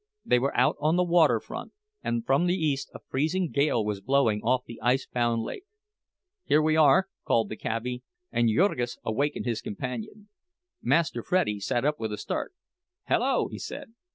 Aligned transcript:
They 0.25 0.39
were 0.39 0.57
out 0.57 0.77
on 0.79 0.95
the 0.95 1.03
waterfront, 1.03 1.73
and 2.03 2.25
from 2.25 2.47
the 2.47 2.55
east 2.55 2.89
a 2.95 2.99
freezing 3.07 3.51
gale 3.51 3.85
was 3.85 4.01
blowing 4.01 4.41
off 4.41 4.63
the 4.65 4.81
ice 4.81 5.05
bound 5.05 5.43
lake. 5.43 5.65
"Here 6.43 6.59
we 6.59 6.75
are," 6.75 7.09
called 7.23 7.49
the 7.49 7.55
cabbie, 7.55 8.01
and 8.31 8.49
Jurgis 8.49 8.97
awakened 9.05 9.45
his 9.45 9.61
companion. 9.61 10.29
Master 10.81 11.21
Freddie 11.21 11.59
sat 11.59 11.85
up 11.85 11.99
with 11.99 12.11
a 12.11 12.17
start. 12.17 12.55
"Hello!" 13.07 13.47
he 13.47 13.59
said. 13.59 13.93